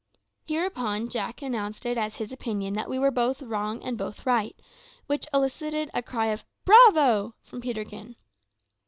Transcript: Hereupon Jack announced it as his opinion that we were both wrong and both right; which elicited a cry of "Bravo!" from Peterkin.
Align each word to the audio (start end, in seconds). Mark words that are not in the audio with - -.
Hereupon 0.47 1.09
Jack 1.09 1.43
announced 1.43 1.85
it 1.85 1.95
as 1.95 2.15
his 2.15 2.31
opinion 2.31 2.73
that 2.73 2.89
we 2.89 2.97
were 2.97 3.11
both 3.11 3.39
wrong 3.43 3.83
and 3.83 3.99
both 3.99 4.25
right; 4.25 4.55
which 5.05 5.27
elicited 5.31 5.91
a 5.93 6.01
cry 6.01 6.29
of 6.29 6.43
"Bravo!" 6.65 7.35
from 7.43 7.61
Peterkin. 7.61 8.15